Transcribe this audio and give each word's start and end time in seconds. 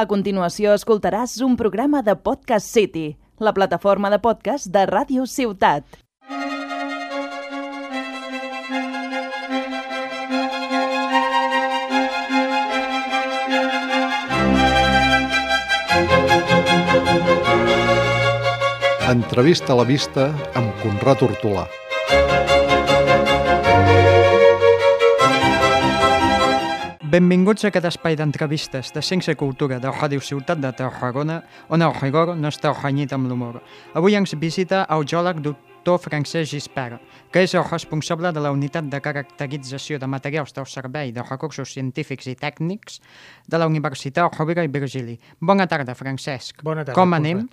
A 0.00 0.06
continuació 0.08 0.70
escoltaràs 0.72 1.34
un 1.44 1.58
programa 1.60 2.00
de 2.00 2.14
Podcast 2.16 2.70
City, 2.72 3.18
la 3.36 3.52
plataforma 3.52 4.08
de 4.08 4.16
podcast 4.24 4.70
de 4.72 4.86
Ràdio 4.88 5.26
Ciutat. 5.28 5.84
Entrevista 19.10 19.74
a 19.74 19.80
la 19.82 19.84
vista 19.84 20.30
amb 20.54 20.72
Conrad 20.80 21.28
Hortolà. 21.28 21.68
Benvinguts 27.10 27.64
a 27.64 27.70
aquest 27.72 27.88
espai 27.88 28.14
d'entrevistes 28.14 28.92
de 28.94 29.00
Ciència 29.02 29.32
i 29.34 29.38
Cultura 29.38 29.80
de 29.82 29.90
Ràdio 29.90 30.22
Ciutat 30.22 30.60
de 30.62 30.70
Tarragona, 30.78 31.40
on 31.74 31.82
el 31.82 31.90
rigor 31.96 32.36
no 32.38 32.52
està 32.52 32.70
renyit 32.76 33.10
amb 33.16 33.26
l'humor. 33.26 33.56
Avui 33.98 34.14
ens 34.14 34.36
visita 34.38 34.84
el 34.94 35.02
geòleg 35.10 35.40
doctor 35.42 35.98
Francesc 36.04 36.52
Gispert, 36.52 37.02
que 37.34 37.42
és 37.42 37.56
el 37.58 37.66
responsable 37.66 38.30
de 38.30 38.44
la 38.44 38.52
unitat 38.54 38.86
de 38.92 39.02
caracterització 39.02 39.98
de 39.98 40.06
materials 40.06 40.54
del 40.54 40.70
Servei 40.70 41.10
de 41.10 41.26
Recursos 41.26 41.74
Científics 41.74 42.30
i 42.30 42.36
Tècnics 42.38 43.00
de 43.48 43.58
la 43.58 43.66
Universitat 43.66 44.38
Rovira 44.38 44.62
i 44.62 44.70
Virgili. 44.70 45.18
Bona 45.40 45.66
tarda, 45.66 45.98
Francesc. 45.98 46.62
Bona 46.62 46.84
tarda, 46.84 46.94
Com 46.94 47.18
anem? 47.18 47.48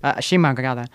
Uh, 0.00 0.14
així 0.14 0.40
m'agrada. 0.40 0.88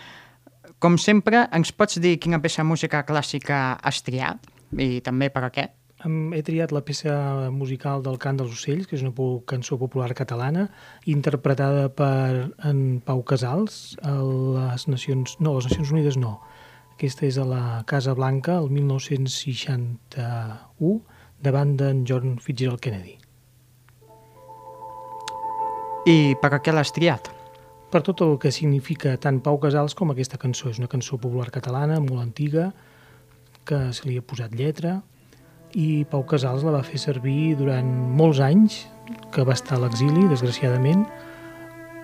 Com 0.81 0.97
sempre, 0.97 1.45
ens 1.53 1.77
pots 1.77 2.01
dir 2.01 2.17
quina 2.17 2.41
peça 2.41 2.65
música 2.65 3.05
clàssica 3.05 3.77
has 3.83 4.01
triat? 4.01 4.49
I 4.73 4.97
també 5.05 5.29
per 5.29 5.45
a 5.45 5.53
què? 5.53 5.73
He 5.99 6.39
triat 6.47 6.71
la 6.71 6.79
peça 6.87 7.11
musical 7.51 7.99
del 8.05 8.15
Cant 8.23 8.37
dels 8.39 8.53
Ocells, 8.55 8.87
que 8.87 8.95
és 8.95 9.01
una 9.03 9.11
cançó 9.43 9.75
popular 9.81 10.13
catalana, 10.15 10.69
interpretada 11.11 11.89
per 11.91 12.55
en 12.63 13.03
Pau 13.03 13.19
Casals 13.27 13.99
a 14.07 14.15
les 14.23 14.87
Nacions... 14.87 15.35
No, 15.43 15.51
a 15.51 15.59
les 15.59 15.67
Nacions 15.67 15.91
Unides 15.91 16.15
no. 16.15 16.39
Aquesta 16.95 17.27
és 17.27 17.35
a 17.35 17.43
la 17.43 17.83
Casa 17.87 18.15
Blanca, 18.15 18.63
el 18.63 18.71
1961, 18.71 21.03
davant 21.43 21.75
d'en 21.75 22.07
John 22.07 22.39
Fitzgerald 22.39 22.79
Kennedy. 22.79 23.19
I 26.07 26.39
per 26.39 26.63
què 26.63 26.71
l'has 26.71 26.95
triat? 26.95 27.27
Per 27.91 27.99
tot 28.07 28.23
el 28.23 28.39
que 28.39 28.55
significa 28.55 29.19
tant 29.19 29.43
Pau 29.43 29.59
Casals 29.59 29.91
com 29.99 30.15
aquesta 30.15 30.39
cançó. 30.39 30.71
És 30.71 30.79
una 30.79 30.87
cançó 30.87 31.19
popular 31.19 31.51
catalana, 31.51 31.99
molt 31.99 32.23
antiga, 32.23 32.71
que 33.67 33.91
se 33.91 34.07
li 34.07 34.15
ha 34.15 34.23
posat 34.23 34.55
lletra, 34.55 35.03
i 35.77 36.05
Pau 36.09 36.23
Casals 36.25 36.63
la 36.65 36.73
va 36.77 36.85
fer 36.85 36.99
servir 37.01 37.55
durant 37.59 37.87
molts 38.17 38.39
anys, 38.41 38.85
que 39.33 39.45
va 39.45 39.55
estar 39.57 39.77
a 39.77 39.83
l'exili, 39.83 40.27
desgraciadament, 40.29 41.03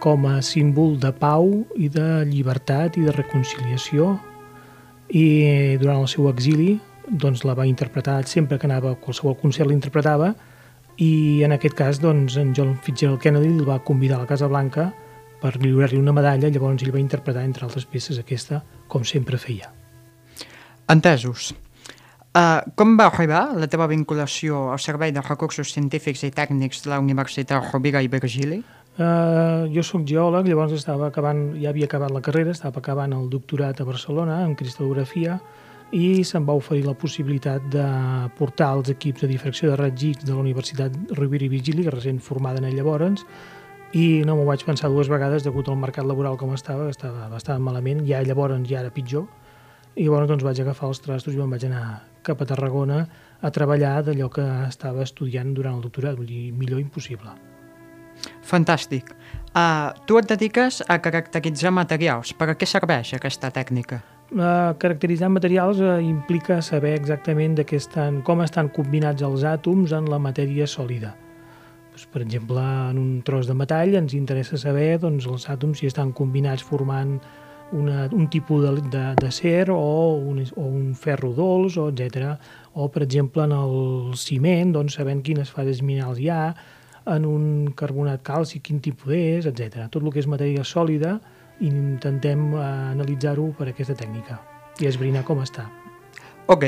com 0.03 0.25
a 0.29 0.41
símbol 0.45 0.99
de 1.01 1.11
pau 1.17 1.47
i 1.79 1.89
de 1.89 2.25
llibertat 2.29 2.99
i 2.99 3.05
de 3.07 3.13
reconciliació. 3.15 4.15
I 5.09 5.77
durant 5.81 6.03
el 6.03 6.11
seu 6.11 6.29
exili 6.29 6.75
doncs, 7.07 7.43
la 7.45 7.53
va 7.57 7.67
interpretar 7.69 8.23
sempre 8.27 8.57
que 8.57 8.67
anava 8.67 8.91
a 8.93 8.99
qualsevol 8.99 9.37
concert 9.37 9.69
l'interpretava 9.69 10.33
i 10.97 11.43
en 11.45 11.53
aquest 11.53 11.75
cas 11.77 11.99
doncs, 12.01 12.37
en 12.41 12.53
John 12.57 12.75
Fitzgerald 12.81 13.21
Kennedy 13.21 13.51
el 13.51 13.67
va 13.67 13.81
convidar 13.83 14.17
a 14.17 14.23
la 14.23 14.29
Casa 14.29 14.47
Blanca 14.47 14.91
per 15.41 15.57
lliurar-li 15.59 15.99
una 15.99 16.15
medalla, 16.15 16.49
llavors 16.49 16.81
ell 16.81 16.93
va 16.95 17.01
interpretar, 17.01 17.43
entre 17.43 17.67
altres 17.67 17.85
peces, 17.85 18.17
aquesta, 18.17 18.63
com 18.87 19.03
sempre 19.05 19.37
feia. 19.37 19.69
Entesos. 20.89 21.51
Uh, 22.35 22.59
com 22.75 22.97
va 22.99 23.05
arribar 23.07 23.53
la 23.55 23.67
teva 23.71 23.85
vinculació 23.87 24.65
al 24.73 24.79
Servei 24.83 25.13
de 25.15 25.21
Recursos 25.23 25.69
Científics 25.71 26.25
i 26.27 26.33
Tècnics 26.35 26.81
de 26.83 26.89
la 26.91 26.97
Universitat 26.99 27.69
Rovira 27.71 28.01
i 28.03 28.09
Virgili? 28.11 28.57
Uh, 28.95 29.71
jo 29.71 29.83
sóc 29.87 30.03
geòleg, 30.03 30.49
llavors 30.51 30.73
estava 30.75 31.07
acabant, 31.07 31.53
ja 31.61 31.69
havia 31.71 31.87
acabat 31.87 32.11
la 32.11 32.19
carrera, 32.25 32.51
estava 32.51 32.83
acabant 32.83 33.15
el 33.15 33.29
doctorat 33.31 33.79
a 33.79 33.85
Barcelona 33.87 34.41
en 34.43 34.51
cristal·lografia 34.59 35.37
i 35.95 36.25
se'm 36.27 36.43
va 36.43 36.57
oferir 36.59 36.83
la 36.83 36.97
possibilitat 36.99 37.69
de 37.71 37.85
portar 38.35 38.73
els 38.81 38.91
equips 38.91 39.23
de 39.23 39.31
difracció 39.31 39.71
de 39.71 39.79
raigs 39.79 40.03
X 40.09 40.27
de 40.27 40.33
la 40.33 40.43
Universitat 40.43 40.91
Rovira 41.15 41.47
i 41.47 41.51
Virgili, 41.55 41.87
que 41.87 41.95
recent 41.95 42.19
formada 42.19 42.59
en 42.59 42.67
ell 42.67 42.75
llavors, 42.75 43.23
i 43.95 44.25
no 44.27 44.35
m'ho 44.35 44.49
vaig 44.51 44.67
pensar 44.67 44.91
dues 44.91 45.07
vegades 45.07 45.47
degut 45.47 45.71
al 45.71 45.79
mercat 45.79 46.03
laboral 46.03 46.35
com 46.35 46.51
estava, 46.51 46.91
estava 46.91 47.29
bastant 47.31 47.63
malament, 47.63 48.03
ja 48.03 48.19
llavors 48.27 48.59
ja 48.67 48.83
era 48.83 48.91
pitjor, 48.91 49.23
i 49.95 50.05
llavors 50.05 50.27
doncs, 50.27 50.43
vaig 50.43 50.59
agafar 50.61 50.89
els 50.91 51.01
trastos 51.03 51.35
i 51.35 51.39
me'n 51.39 51.51
vaig 51.55 51.65
anar 51.67 51.83
cap 52.25 52.41
a 52.41 52.47
Tarragona 52.49 53.01
a 53.41 53.51
treballar 53.55 54.01
d'allò 54.03 54.29
que 54.33 54.45
estava 54.67 55.03
estudiant 55.05 55.53
durant 55.55 55.77
el 55.77 55.85
doctorat, 55.85 56.17
vull 56.19 56.27
dir, 56.27 56.49
millor 56.55 56.81
impossible. 56.81 57.35
Fantàstic. 58.45 59.11
Uh, 59.55 59.91
tu 60.07 60.19
et 60.19 60.27
dediques 60.27 60.81
a 60.87 60.99
caracteritzar 61.03 61.71
materials. 61.75 62.33
Per 62.35 62.49
a 62.51 62.55
què 62.59 62.67
serveix 62.67 63.13
aquesta 63.15 63.51
tècnica? 63.55 64.01
Uh, 64.31 64.73
caracteritzar 64.81 65.29
materials 65.29 65.79
uh, 65.83 65.99
implica 66.01 66.61
saber 66.65 66.95
exactament 66.97 67.55
de 67.59 67.65
què 67.67 67.79
estan, 67.79 68.21
com 68.25 68.41
estan 68.43 68.71
combinats 68.75 69.23
els 69.23 69.45
àtoms 69.47 69.93
en 69.95 70.09
la 70.11 70.19
matèria 70.19 70.67
sòlida. 70.67 71.13
Pues, 71.93 72.07
per 72.11 72.25
exemple, 72.25 72.59
en 72.59 72.99
un 72.99 73.11
tros 73.23 73.47
de 73.47 73.55
metall 73.55 73.95
ens 73.95 74.15
interessa 74.17 74.59
saber 74.59 74.97
doncs, 74.99 75.27
els 75.31 75.47
àtoms 75.51 75.79
si 75.79 75.87
estan 75.87 76.11
combinats 76.11 76.65
formant 76.67 77.19
una, 77.71 78.09
un 78.11 78.29
tipus 78.29 78.63
de, 78.63 78.81
de, 78.91 79.03
de 79.15 79.31
ser 79.31 79.71
o 79.71 80.15
un, 80.15 80.43
o 80.55 80.65
un 80.67 80.93
ferro 80.95 81.31
dolç, 81.33 81.77
o 81.77 81.89
etc. 81.89 82.35
O, 82.73 82.89
per 82.91 83.03
exemple, 83.03 83.45
en 83.45 83.55
el 83.55 84.15
ciment, 84.19 84.73
doncs, 84.75 84.99
sabent 84.99 85.23
quines 85.25 85.51
fases 85.51 85.81
minerals 85.81 86.21
hi 86.21 86.29
ha, 86.29 86.41
en 87.05 87.25
un 87.29 87.47
carbonat 87.77 88.23
càlcic, 88.25 88.65
quin 88.65 88.81
tipus 88.81 89.13
és, 89.15 89.49
etc. 89.49 89.87
Tot 89.93 90.03
el 90.03 90.11
que 90.13 90.21
és 90.23 90.29
matèria 90.29 90.65
sòlida 90.65 91.19
intentem 91.65 92.51
eh, 92.53 92.67
analitzar-ho 92.91 93.51
per 93.57 93.69
aquesta 93.71 93.95
tècnica 93.97 94.41
i 94.81 94.89
esbrinar 94.89 95.23
com 95.27 95.43
està. 95.43 95.69
Ok, 96.51 96.65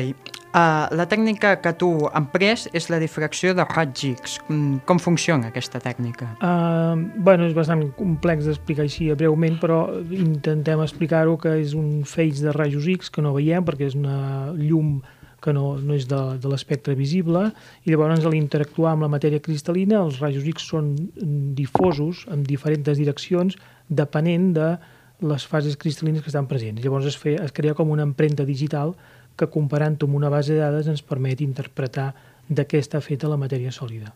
uh, 0.53 0.87
la 0.95 1.05
tècnica 1.09 1.55
que 1.63 1.73
tu 1.79 1.89
empres 2.15 2.67
és 2.77 2.87
la 2.91 2.99
difracció 3.01 3.53
de 3.57 3.65
raigs 3.67 4.05
X. 4.07 4.37
Mm, 4.47 4.83
Com 4.87 4.99
funciona 4.99 5.51
aquesta 5.51 5.81
tècnica? 5.83 6.31
Uh, 6.41 7.07
bueno, 7.17 7.47
és 7.47 7.55
bastant 7.57 7.83
complex 7.97 8.47
d'explicar 8.47 8.85
així 8.87 9.11
breument, 9.13 9.59
però 9.61 9.83
intentem 10.13 10.81
explicar-ho 10.83 11.37
que 11.41 11.57
és 11.61 11.75
un 11.77 12.03
feix 12.07 12.41
de 12.43 12.55
rajos 12.55 12.87
X 12.97 13.13
que 13.13 13.23
no 13.25 13.35
veiem 13.37 13.65
perquè 13.67 13.87
és 13.91 13.97
una 13.97 14.53
llum 14.55 14.99
que 15.41 15.53
no, 15.53 15.77
no 15.77 15.93
és 15.93 16.07
de, 16.09 16.19
de 16.41 16.49
l'espectre 16.49 16.95
visible 16.97 17.43
i 17.85 17.93
llavors 17.93 18.25
a 18.25 18.31
l'interactuar 18.33 18.95
amb 18.95 19.05
la 19.05 19.11
matèria 19.13 19.41
cristal·lina 19.43 20.01
els 20.01 20.17
rajos 20.23 20.47
X 20.49 20.65
són 20.73 20.95
difosos 21.55 22.25
en 22.33 22.41
diferents 22.47 22.97
direccions 22.97 23.57
depenent 23.87 24.53
de 24.57 24.71
les 25.21 25.45
fases 25.49 25.77
cristal·lines 25.77 26.21
que 26.21 26.29
estan 26.29 26.49
presents. 26.49 26.81
Llavors 26.83 27.07
es, 27.09 27.17
fe, 27.17 27.35
es 27.41 27.53
crea 27.53 27.73
com 27.77 27.89
una 27.89 28.05
empremta 28.05 28.45
digital 28.45 28.93
que 28.93 29.15
comparant-ho 29.45 30.07
amb 30.07 30.17
una 30.17 30.31
base 30.33 30.55
de 30.55 30.63
dades 30.63 30.87
ens 30.89 31.05
permet 31.05 31.41
interpretar 31.45 32.13
de 32.49 32.65
què 32.65 32.81
està 32.81 33.01
feta 33.03 33.29
la 33.29 33.37
matèria 33.37 33.71
sòlida. 33.71 34.13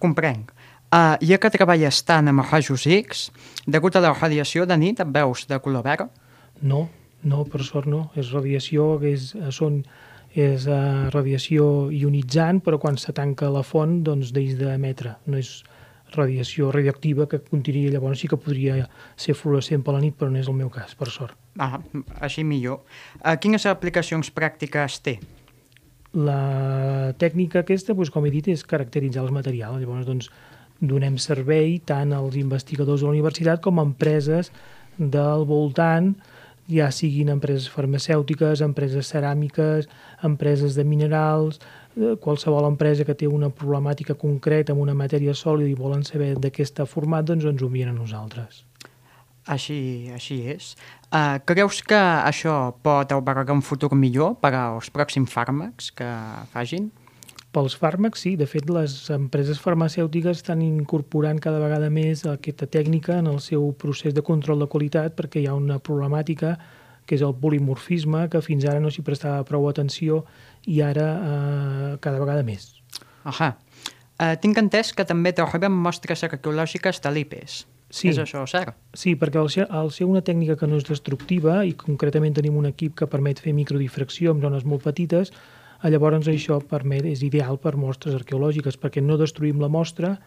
Comprenc. 0.00 0.54
Uh, 0.88 1.18
ja 1.20 1.36
que 1.36 1.50
treballes 1.52 2.00
tant 2.08 2.30
amb 2.30 2.46
rajos 2.46 2.86
X, 2.88 3.26
degut 3.66 3.98
a 3.98 4.00
la 4.00 4.14
radiació 4.14 4.64
de 4.64 4.76
nit 4.80 5.02
et 5.04 5.10
veus 5.12 5.44
de 5.50 5.58
color 5.60 5.84
verd? 5.84 6.08
No, 6.62 6.86
no, 7.28 7.42
per 7.44 7.60
sort 7.66 7.90
no. 7.90 8.06
És 8.16 8.30
radiació, 8.32 8.94
que 9.02 9.12
és, 9.12 9.34
són, 9.52 9.82
és 10.32 10.64
uh, 10.64 11.10
radiació 11.12 11.90
ionitzant, 11.92 12.62
però 12.64 12.78
quan 12.80 12.96
se 12.96 13.12
tanca 13.12 13.50
la 13.52 13.66
font, 13.66 13.98
doncs 14.06 14.32
deix 14.32 14.56
d'emetre. 14.56 15.18
No 15.28 15.36
és 15.36 15.58
radiació 16.14 16.70
radioactiva 16.72 17.28
que 17.28 17.42
continuaria 17.44 17.98
llavors 17.98 18.22
sí 18.22 18.28
que 18.32 18.40
podria 18.40 18.86
ser 19.16 19.36
fluorescent 19.36 19.84
per 19.84 19.92
la 19.92 20.00
nit, 20.00 20.16
però 20.16 20.30
no 20.32 20.40
és 20.40 20.48
el 20.48 20.56
meu 20.56 20.70
cas, 20.72 20.96
per 20.96 21.10
sort. 21.12 21.36
Ah, 21.58 21.80
així 22.22 22.44
millor. 22.46 22.84
Uh, 23.18 23.34
quines 23.42 23.66
aplicacions 23.66 24.30
pràctiques 24.30 25.00
té? 25.02 25.18
La 26.14 27.12
tècnica 27.20 27.64
aquesta, 27.64 27.94
doncs, 27.94 28.12
com 28.14 28.24
he 28.24 28.32
dit, 28.32 28.48
és 28.54 28.62
caracteritzar 28.64 29.24
els 29.26 29.34
materials. 29.34 29.82
Llavors, 29.82 30.06
doncs, 30.06 30.30
donem 30.78 31.18
servei 31.18 31.80
tant 31.84 32.14
als 32.14 32.38
investigadors 32.38 33.02
de 33.02 33.08
la 33.08 33.16
universitat 33.16 33.62
com 33.64 33.78
a 33.78 33.86
empreses 33.86 34.52
del 34.98 35.44
voltant, 35.46 36.12
ja 36.68 36.90
siguin 36.92 37.32
empreses 37.32 37.68
farmacèutiques, 37.72 38.62
empreses 38.62 39.10
ceràmiques, 39.10 39.88
empreses 40.22 40.76
de 40.76 40.84
minerals, 40.84 41.58
eh, 41.96 42.14
qualsevol 42.20 42.68
empresa 42.68 43.04
que 43.08 43.16
té 43.18 43.26
una 43.26 43.48
problemàtica 43.50 44.14
concreta 44.14 44.72
amb 44.72 44.84
una 44.84 44.94
matèria 44.94 45.34
sòlida 45.34 45.70
i 45.70 45.78
volen 45.78 46.04
saber 46.04 46.36
està 46.36 46.86
format, 46.86 47.24
doncs 47.24 47.44
ens 47.44 47.62
ho 47.62 47.66
envien 47.66 47.88
a 47.88 47.96
nosaltres. 47.96 48.64
Així, 49.48 50.10
així 50.12 50.42
és. 50.52 50.74
Uh, 51.08 51.40
creus 51.48 51.80
que 51.80 51.96
això 51.98 52.54
pot 52.84 53.12
albergar 53.14 53.54
un 53.56 53.64
futur 53.64 53.94
millor 53.96 54.36
per 54.42 54.52
als 54.52 54.90
pròxims 54.92 55.32
fàrmacs 55.32 55.88
que 55.96 56.08
facin? 56.52 56.90
Pels 57.56 57.78
fàrmacs, 57.80 58.26
sí. 58.26 58.34
De 58.36 58.44
fet, 58.44 58.68
les 58.68 58.92
empreses 59.14 59.60
farmacèutiques 59.62 60.42
estan 60.42 60.60
incorporant 60.60 61.40
cada 61.40 61.62
vegada 61.62 61.88
més 61.88 62.26
aquesta 62.28 62.68
tècnica 62.68 63.16
en 63.22 63.30
el 63.32 63.40
seu 63.40 63.70
procés 63.80 64.12
de 64.12 64.24
control 64.26 64.60
de 64.60 64.68
qualitat 64.68 65.16
perquè 65.16 65.40
hi 65.40 65.48
ha 65.48 65.56
una 65.56 65.78
problemàtica 65.80 66.58
que 67.08 67.16
és 67.16 67.24
el 67.24 67.32
polimorfisme, 67.40 68.26
que 68.28 68.44
fins 68.44 68.66
ara 68.68 68.82
no 68.84 68.92
s'hi 68.92 69.00
prestava 69.06 69.46
prou 69.48 69.64
atenció 69.70 70.26
i 70.68 70.82
ara 70.84 71.06
eh, 71.16 71.92
cada 72.04 72.20
vegada 72.20 72.44
més. 72.44 72.68
Ahà. 73.24 73.54
Uh, 74.18 74.34
tinc 74.42 74.58
entès 74.60 74.92
que 74.92 75.06
també 75.08 75.32
t'arriben 75.32 75.72
mostres 75.72 76.26
arqueològiques 76.26 77.00
de 77.00 77.12
l'IPES. 77.14 77.62
Sí. 77.88 78.10
És 78.10 78.18
això, 78.20 78.42
cert? 78.48 78.76
Sí, 78.92 79.14
perquè 79.16 79.40
al 79.40 79.48
ser, 79.52 79.64
al 79.70 79.90
ser 79.96 80.08
una 80.08 80.20
tècnica 80.24 80.58
que 80.60 80.68
no 80.68 80.76
és 80.76 80.84
destructiva 80.88 81.62
i 81.64 81.72
concretament 81.78 82.36
tenim 82.36 82.58
un 82.60 82.68
equip 82.68 82.98
que 83.00 83.08
permet 83.08 83.40
fer 83.40 83.54
microdifracció 83.56 84.34
en 84.34 84.42
zones 84.44 84.66
molt 84.68 84.84
petites, 84.84 85.32
eh, 85.32 85.88
llavors 85.88 86.28
això 86.28 86.60
permet, 86.60 87.08
és 87.08 87.24
ideal 87.24 87.56
per 87.58 87.76
mostres 87.76 88.18
arqueològiques 88.18 88.76
perquè 88.76 89.04
no 89.04 89.16
destruïm 89.16 89.62
la 89.64 89.72
mostra, 89.72 90.18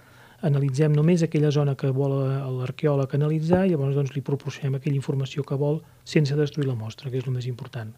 analitzem 0.42 0.94
només 0.94 1.22
aquella 1.22 1.52
zona 1.54 1.76
que 1.78 1.92
vol 1.94 2.16
eh, 2.24 2.38
l'arqueòleg 2.58 3.14
analitzar 3.18 3.66
i 3.68 3.74
llavors 3.74 3.98
doncs, 3.98 4.16
li 4.16 4.24
proporcionem 4.26 4.80
aquella 4.80 4.98
informació 4.98 5.46
que 5.46 5.58
vol 5.58 5.82
sense 6.04 6.36
destruir 6.38 6.68
la 6.68 6.78
mostra, 6.78 7.12
que 7.12 7.22
és 7.22 7.28
el 7.28 7.36
més 7.36 7.48
important. 7.50 7.94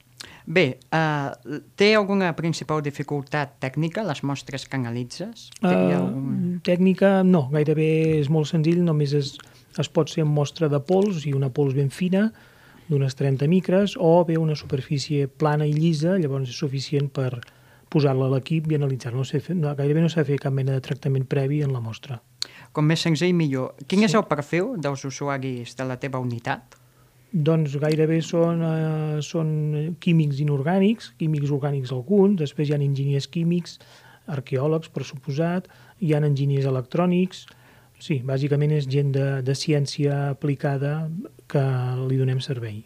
Bé, 0.46 0.66
uh, 0.96 1.60
té 1.80 1.94
alguna 1.96 2.34
principal 2.36 2.84
dificultat 2.84 3.58
tècnica 3.64 4.04
les 4.08 4.24
mostres 4.28 4.68
que 4.68 4.80
analitzes? 4.80 5.50
Uh, 5.62 5.72
algun... 5.72 6.60
Tècnica, 6.64 7.22
no, 7.28 7.46
gairebé 7.52 8.20
és 8.20 8.30
molt 8.32 8.52
senzill, 8.52 8.84
només 8.84 9.16
és, 9.16 9.34
es 9.40 9.53
pot 9.90 10.10
ser 10.10 10.22
amb 10.22 10.34
mostra 10.38 10.70
de 10.70 10.80
pols, 10.80 11.22
sigui, 11.24 11.34
una 11.38 11.50
pols 11.50 11.74
ben 11.74 11.90
fina, 11.90 12.32
d'unes 12.90 13.16
30 13.16 13.48
micres, 13.48 13.96
o 13.98 14.24
bé 14.28 14.38
una 14.38 14.56
superfície 14.56 15.28
plana 15.28 15.66
i 15.66 15.74
llisa, 15.74 16.18
llavors 16.20 16.50
és 16.50 16.58
suficient 16.60 17.10
per 17.10 17.40
posar-la 17.90 18.26
a 18.28 18.34
l'equip 18.36 18.72
i 18.72 18.76
analitzar-la. 18.76 19.18
No 19.18 19.24
sé 19.26 19.42
no, 19.54 19.74
gairebé 19.78 20.02
no 20.02 20.10
s'ha 20.10 20.22
de 20.24 20.32
fer 20.34 20.40
cap 20.42 20.54
mena 20.54 20.74
de 20.74 20.82
tractament 20.82 21.26
previ 21.30 21.62
en 21.64 21.74
la 21.74 21.80
mostra. 21.80 22.22
Com 22.74 22.86
més 22.90 23.02
senzill, 23.06 23.34
millor. 23.34 23.76
Quin 23.88 24.00
Sí. 24.00 24.06
és 24.06 24.16
el 24.16 24.26
perfil 24.26 24.76
dels 24.82 25.06
usuaris 25.06 25.76
de 25.78 25.86
la 25.86 25.98
teva 25.98 26.20
unitat? 26.20 26.76
Doncs 27.32 27.78
gairebé 27.78 28.22
són, 28.22 28.62
eh, 28.62 29.22
són 29.22 29.96
químics 30.00 30.40
inorgànics, 30.40 31.14
químics 31.18 31.50
orgànics 31.50 31.92
alguns, 31.92 32.38
després 32.38 32.70
hi 32.70 32.74
ha 32.74 32.78
enginyers 32.78 33.28
químics, 33.28 33.80
arqueòlegs, 34.28 34.90
per 34.90 35.04
suposat, 35.04 35.68
hi 36.00 36.14
ha 36.14 36.20
enginyers 36.20 36.66
electrònics, 36.66 37.46
sí, 38.04 38.20
bàsicament 38.26 38.76
és 38.76 38.90
gent 38.92 39.14
de, 39.16 39.28
de 39.46 39.56
ciència 39.56 40.28
aplicada 40.34 41.08
que 41.48 41.64
li 42.10 42.20
donem 42.20 42.44
servei. 42.44 42.84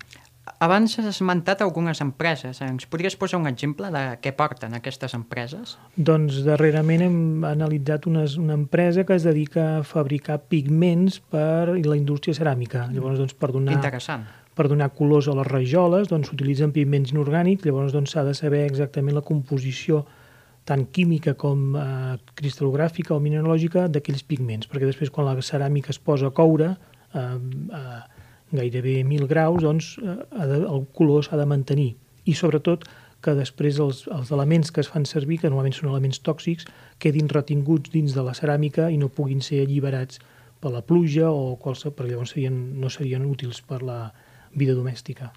Abans 0.64 0.96
has 0.98 1.06
esmentat 1.10 1.62
algunes 1.62 2.00
empreses. 2.02 2.62
Ens 2.64 2.88
podries 2.90 3.18
posar 3.20 3.40
un 3.42 3.50
exemple 3.50 3.90
de 3.94 4.04
què 4.24 4.32
porten 4.38 4.74
aquestes 4.78 5.14
empreses? 5.18 5.76
Doncs 5.96 6.40
darrerament 6.48 7.04
hem 7.04 7.46
analitzat 7.46 8.08
unes, 8.10 8.38
una 8.42 8.56
empresa 8.58 9.04
que 9.06 9.18
es 9.18 9.28
dedica 9.28 9.68
a 9.78 9.84
fabricar 9.86 10.40
pigments 10.50 11.20
per 11.20 11.76
la 11.76 11.98
indústria 12.00 12.38
ceràmica. 12.38 12.88
Llavors, 12.94 13.20
doncs, 13.20 13.36
per 13.38 13.52
donar, 13.54 13.76
Interessant. 13.76 14.24
per 14.56 14.70
donar 14.72 14.94
colors 14.98 15.28
a 15.28 15.36
les 15.38 15.52
rajoles 15.52 16.08
doncs, 16.10 16.32
s'utilitzen 16.32 16.74
pigments 16.74 17.12
inorgànics, 17.14 17.68
llavors 17.68 17.94
doncs, 17.94 18.16
s'ha 18.16 18.24
de 18.26 18.34
saber 18.38 18.64
exactament 18.66 19.20
la 19.20 19.26
composició 19.28 20.06
tant 20.68 20.84
química 20.92 21.34
com 21.40 21.72
eh, 21.80 22.18
cristal·logràfica 22.36 23.16
o 23.16 23.24
mineralògica 23.24 23.88
d'aquells 23.92 24.26
pigments, 24.28 24.68
perquè 24.68 24.90
després 24.90 25.12
quan 25.14 25.28
la 25.30 25.36
ceràmica 25.40 25.94
es 25.94 26.00
posa 26.04 26.30
a 26.30 26.36
coure 26.36 26.74
eh, 26.74 27.24
a 27.24 27.84
gairebé 28.52 29.02
1.000 29.04 29.28
graus, 29.28 29.64
doncs 29.64 29.96
eh, 30.04 30.18
de, 30.36 30.62
el 30.68 30.86
color 30.94 31.26
s'ha 31.26 31.40
de 31.40 31.48
mantenir. 31.48 31.94
I 32.28 32.36
sobretot 32.36 32.86
que 33.24 33.34
després 33.34 33.80
els, 33.82 34.04
els 34.14 34.32
elements 34.36 34.72
que 34.72 34.84
es 34.84 34.92
fan 34.92 35.08
servir, 35.10 35.40
que 35.42 35.50
normalment 35.50 35.76
són 35.76 35.90
elements 35.92 36.22
tòxics, 36.24 36.68
quedin 37.02 37.32
retinguts 37.32 37.92
dins 37.96 38.14
de 38.16 38.24
la 38.24 38.36
ceràmica 38.38 38.92
i 38.94 39.00
no 39.02 39.10
puguin 39.10 39.42
ser 39.42 39.64
alliberats 39.64 40.22
per 40.62 40.72
la 40.74 40.84
pluja 40.86 41.32
o 41.32 41.56
qualsevol, 41.62 41.96
perquè 41.98 42.14
llavors 42.14 42.36
serien, 42.36 42.62
no 42.82 42.92
serien 42.94 43.26
útils 43.26 43.64
per 43.66 43.82
la 43.86 44.00
vida 44.54 44.76
domèstica. 44.78 45.32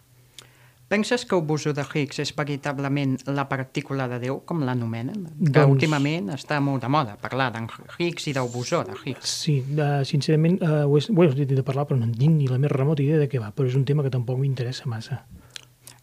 Penses 0.90 1.22
que 1.24 1.36
el 1.36 1.42
bosó 1.46 1.70
de 1.72 1.84
Higgs 1.86 2.18
és 2.18 2.32
veritablement 2.34 3.12
la 3.30 3.44
partícula 3.46 4.08
de 4.10 4.16
Déu, 4.18 4.40
com 4.42 4.64
l'anomenen? 4.66 5.20
Que 5.38 5.52
Doncs- 5.60 5.70
últimament 5.76 6.32
està 6.34 6.56
molt 6.58 6.82
de 6.82 6.88
moda 6.90 7.12
parlar 7.22 7.52
d'en 7.54 7.68
Higgs 8.00 8.26
i 8.26 8.32
bosó 8.34 8.80
de 8.82 8.96
Higgs. 9.04 9.28
Sí, 9.44 9.60
uh, 9.78 10.02
sincerament, 10.04 10.58
uh, 10.60 10.88
ho, 10.90 10.98
he, 10.98 11.04
ho 11.14 11.22
he 11.22 11.28
sentit 11.30 11.54
de 11.54 11.62
parlar, 11.62 11.86
però 11.86 11.96
no 12.00 12.08
en 12.08 12.14
tinc 12.18 12.34
ni 12.34 12.48
la 12.50 12.58
més 12.58 12.72
remota 12.74 13.04
idea 13.04 13.18
de 13.22 13.28
què 13.30 13.38
va, 13.38 13.52
però 13.54 13.68
és 13.70 13.76
un 13.78 13.84
tema 13.86 14.02
que 14.02 14.10
tampoc 14.10 14.40
m'interessa 14.42 14.90
massa. 14.90 15.20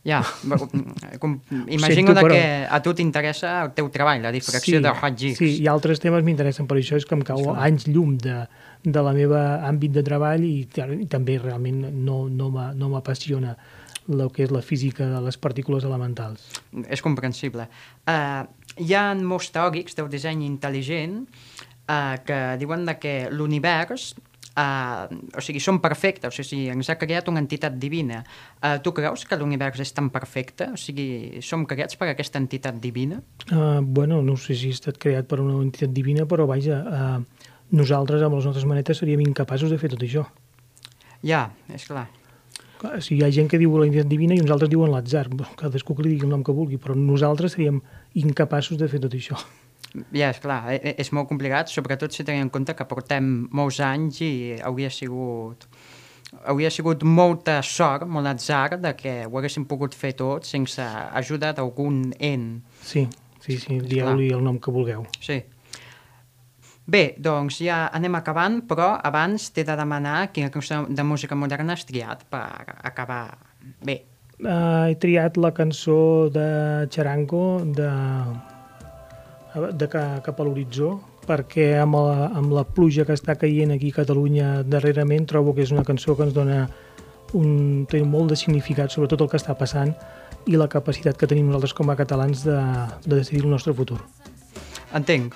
Ja, 0.07 0.21
com, 1.19 1.33
imagino 1.67 2.13
sento, 2.13 2.21
però- 2.21 2.31
que 2.31 2.65
a 2.71 2.79
tu 2.81 2.93
t'interessa 2.95 3.57
el 3.65 3.73
teu 3.75 3.89
treball, 3.91 4.21
la 4.23 4.31
difracció 4.31 4.79
de 4.79 4.87
Higgs. 5.03 5.35
Sí, 5.41 5.49
i 5.63 5.67
altres 5.67 5.99
temes 5.99 6.23
m'interessen, 6.23 6.63
per 6.65 6.77
això 6.79 6.95
és 6.95 7.03
que 7.05 7.17
em 7.17 7.25
cau 7.27 7.41
Esclar. 7.43 7.57
anys 7.67 7.89
llum 7.91 8.15
de, 8.23 8.37
de 8.87 9.03
la 9.03 9.11
meva 9.11 9.41
àmbit 9.67 9.91
de 9.99 10.05
treball 10.07 10.47
i, 10.47 10.61
i 10.63 11.09
també 11.11 11.35
realment 11.43 11.89
no, 11.91 12.29
no 12.29 12.47
m'a- 12.55 12.71
no 12.71 12.87
m'apassiona 12.95 13.57
el 14.07 14.29
que 14.33 14.45
és 14.47 14.53
la 14.53 14.63
física 14.63 15.07
de 15.11 15.21
les 15.25 15.37
partícules 15.37 15.85
elementals. 15.87 16.47
És 16.87 17.03
comprensible. 17.05 17.67
Uh, 18.07 18.47
hi 18.79 18.93
ha 18.95 19.11
molts 19.19 19.51
teòrics 19.55 19.97
del 19.97 20.09
disseny 20.11 20.45
intel·ligent 20.47 21.23
uh, 21.25 22.15
que 22.25 22.39
diuen 22.61 22.87
que 23.01 23.19
l'univers 23.31 24.13
uh, 24.57 25.37
o 25.37 25.43
sigui, 25.43 25.61
són 25.63 25.79
perfectes, 25.83 26.39
o 26.39 26.45
sigui, 26.45 26.67
ens 26.73 26.89
ha 26.89 26.97
creat 26.99 27.29
una 27.31 27.41
entitat 27.43 27.77
divina. 27.79 28.23
Uh, 28.57 28.77
tu 28.83 28.93
creus 28.97 29.25
que 29.27 29.37
l'univers 29.39 29.81
és 29.83 29.93
tan 29.95 30.09
perfecte? 30.13 30.71
O 30.73 30.79
sigui, 30.81 31.41
som 31.45 31.65
creats 31.69 31.99
per 31.99 32.11
aquesta 32.11 32.41
entitat 32.41 32.81
divina? 32.83 33.21
Uh, 33.51 33.79
bueno, 33.81 34.21
no 34.25 34.37
sé 34.41 34.57
si 34.57 34.73
ha 34.73 34.77
estat 34.77 34.99
creat 35.01 35.29
per 35.29 35.41
una 35.43 35.59
entitat 35.61 35.93
divina, 35.95 36.27
però 36.29 36.47
vaja, 36.49 36.81
uh, 36.81 37.49
nosaltres 37.77 38.23
amb 38.25 38.39
les 38.39 38.49
nostres 38.49 38.67
manetes 38.69 39.03
seríem 39.03 39.23
incapaços 39.25 39.73
de 39.73 39.81
fer 39.81 39.91
tot 39.93 40.05
això. 40.05 40.27
Ja, 41.25 41.47
és 41.73 41.87
clar. 41.89 42.07
Clar, 42.77 43.01
Si 43.01 43.15
hi 43.17 43.23
ha 43.25 43.29
gent 43.33 43.49
que 43.49 43.57
diu 43.57 43.73
la 43.79 43.87
entitat 43.87 44.07
divina 44.09 44.35
i 44.37 44.41
uns 44.43 44.51
altres 44.53 44.69
diuen 44.69 44.91
l'atzar, 44.93 45.27
cadascú 45.57 45.95
que 45.97 46.03
li 46.05 46.11
digui 46.15 46.27
el 46.27 46.33
nom 46.35 46.43
que 46.45 46.53
vulgui, 46.53 46.77
però 46.77 46.93
nosaltres 46.95 47.55
seríem 47.55 47.79
incapaços 48.15 48.77
de 48.77 48.87
fer 48.91 48.99
tot 49.01 49.13
això. 49.17 49.37
Ja, 50.13 50.29
és 50.29 50.39
clar, 50.43 50.73
e- 50.75 50.81
e- 50.91 50.95
és 51.01 51.09
molt 51.15 51.27
complicat, 51.29 51.69
sobretot 51.73 52.11
si 52.13 52.23
tenim 52.23 52.41
en 52.45 52.49
compte 52.53 52.75
que 52.75 52.85
portem 52.85 53.47
molts 53.51 53.79
anys 53.81 54.19
i 54.21 54.31
hauria 54.61 54.89
sigut 54.93 55.65
hauria 56.45 56.69
sigut 56.69 57.03
molta 57.07 57.61
sort, 57.63 58.03
molt 58.05 58.27
atzar, 58.27 58.77
de 58.81 58.91
que 58.99 59.13
ho 59.25 59.37
haguéssim 59.39 59.65
pogut 59.65 59.95
fer 59.95 60.11
tot 60.13 60.43
sense 60.45 60.81
ajuda 60.83 61.53
d'algun 61.53 62.11
en. 62.19 62.61
Sí, 62.83 63.07
sí, 63.39 63.57
sí, 63.57 63.79
dieu-li 63.79 64.27
el 64.35 64.43
nom 64.43 64.59
que 64.59 64.69
vulgueu. 64.75 65.05
Sí. 65.23 65.41
Bé, 66.87 67.17
doncs 67.19 67.57
ja 67.59 67.81
anem 67.91 68.15
acabant, 68.15 68.61
però 68.63 68.93
abans 69.03 69.49
t'he 69.51 69.65
de 69.67 69.75
demanar 69.75 70.29
quina 70.31 70.51
cançó 70.53 70.85
de 70.87 71.03
música 71.03 71.35
moderna 71.35 71.75
has 71.75 71.83
triat 71.83 72.23
per 72.31 72.45
acabar 72.87 73.37
bé. 73.83 73.97
Uh, 74.37 74.87
he 74.87 74.95
triat 75.01 75.35
la 75.41 75.51
cançó 75.51 76.29
de 76.31 76.87
Charango 76.93 77.59
de, 77.75 77.89
de 79.73 79.87
ca, 79.91 80.03
cap 80.23 80.39
a 80.39 80.45
l'horitzó 80.45 80.93
perquè 81.27 81.73
amb 81.81 81.97
la, 81.99 82.29
amb 82.39 82.53
la 82.55 82.63
pluja 82.63 83.03
que 83.03 83.17
està 83.17 83.35
caient 83.35 83.73
aquí 83.75 83.89
a 83.91 83.97
Catalunya 83.97 84.51
darrerament 84.63 85.27
trobo 85.27 85.55
que 85.57 85.65
és 85.65 85.73
una 85.75 85.83
cançó 85.83 86.15
que 86.15 86.23
ens 86.29 86.37
dona 86.37 86.61
un, 87.35 87.83
té 87.89 87.99
molt 88.07 88.31
de 88.31 88.39
significat 88.39 88.93
sobre 88.93 89.09
tot 89.11 89.25
el 89.25 89.31
que 89.33 89.41
està 89.41 89.57
passant 89.59 89.91
i 90.47 90.55
la 90.55 90.69
capacitat 90.71 91.19
que 91.19 91.27
tenim 91.27 91.49
nosaltres 91.49 91.75
com 91.75 91.91
a 91.91 91.97
catalans 91.99 92.45
de, 92.47 92.55
de 93.03 93.15
decidir 93.17 93.43
el 93.43 93.51
nostre 93.51 93.75
futur. 93.75 93.99
Entenc. 94.95 95.35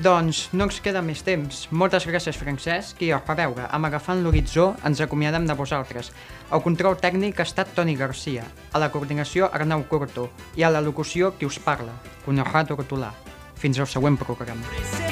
Doncs 0.00 0.46
no 0.56 0.64
ens 0.64 0.78
queda 0.80 1.02
més 1.04 1.20
temps. 1.20 1.66
Moltes 1.70 2.06
gràcies, 2.08 2.38
Francesc, 2.40 3.02
i 3.04 3.10
a 3.12 3.20
veure, 3.20 3.66
amb 3.68 3.86
agafant 3.86 4.22
l'horitzó 4.24 4.72
ens 4.88 5.00
acomiadem 5.04 5.46
de 5.46 5.54
vosaltres. 5.54 6.12
El 6.50 6.64
control 6.64 6.96
tècnic 6.96 7.40
ha 7.40 7.48
estat 7.48 7.74
Toni 7.76 7.96
Garcia, 7.96 8.44
a 8.72 8.78
la 8.78 8.88
coordinació 8.90 9.50
Arnau 9.52 9.84
Corto 9.88 10.30
i 10.56 10.62
a 10.64 10.70
la 10.70 10.80
locució 10.80 11.34
qui 11.36 11.46
us 11.46 11.58
parla, 11.58 11.92
Conrad 12.24 12.72
Hortolà. 12.72 13.12
Fins 13.54 13.78
al 13.78 13.86
següent 13.86 14.16
programa. 14.16 14.64
Tenim 14.72 15.11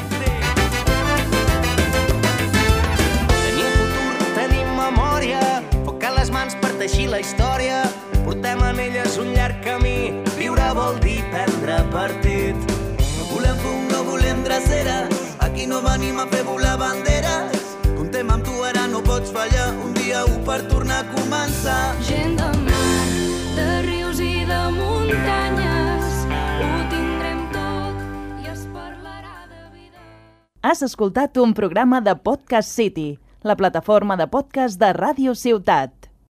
no 19.01 19.07
pots 19.07 19.31
fallar, 19.33 19.73
un 19.85 19.95
dia 19.95 20.25
u 20.25 20.37
per 20.45 20.61
tornar 20.69 21.01
a 21.05 21.09
començar. 21.15 21.95
Gent 22.05 22.37
de 22.37 22.49
mar, 22.67 23.07
de 23.57 23.69
rius 23.87 24.21
i 24.21 24.45
de 24.49 24.61
muntanyes, 24.77 26.11
ho 26.29 26.71
tindrem 26.93 27.41
tot 27.55 28.45
i 28.45 28.51
es 28.53 28.67
parlarà 28.75 29.47
de 29.49 29.63
vida. 29.73 30.05
Has 30.63 30.83
escoltat 30.83 31.41
un 31.41 31.55
programa 31.55 32.01
de 32.01 32.17
Podcast 32.17 32.71
City, 32.71 33.19
la 33.43 33.57
plataforma 33.57 34.17
de 34.21 34.29
podcast 34.29 34.81
de 34.81 34.93
Ràdio 34.97 35.35
Ciutat. 35.35 36.00